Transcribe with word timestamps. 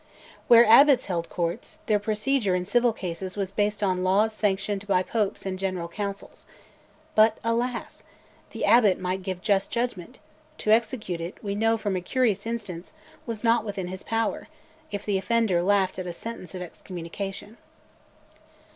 Where 0.47 0.65
Abbots 0.65 1.05
held 1.05 1.29
courts, 1.29 1.77
their 1.85 1.99
procedure, 1.99 2.55
in 2.55 2.65
civil 2.65 2.91
cases, 2.91 3.37
was 3.37 3.51
based 3.51 3.83
on 3.83 4.03
laws 4.03 4.33
sanctioned 4.33 4.87
by 4.87 5.03
popes 5.03 5.45
and 5.45 5.59
general 5.59 5.87
councils. 5.87 6.47
But, 7.13 7.37
alas! 7.43 8.01
the 8.49 8.65
Abbot 8.65 8.99
might 8.99 9.21
give 9.21 9.43
just 9.43 9.69
judgment; 9.69 10.17
to 10.57 10.71
execute 10.71 11.21
it, 11.21 11.37
we 11.43 11.53
know 11.53 11.77
from 11.77 11.95
a 11.95 12.01
curious 12.01 12.47
instance, 12.47 12.93
was 13.27 13.43
not 13.43 13.63
within 13.63 13.89
his 13.89 14.01
power, 14.01 14.47
if 14.91 15.05
the 15.05 15.19
offender 15.19 15.61
laughed 15.61 15.99
at 15.99 16.07
a 16.07 16.13
sentence 16.13 16.55
of 16.55 16.63
excommunication. 16.63 17.57